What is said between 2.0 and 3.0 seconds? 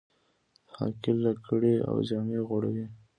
جامې جوړوي.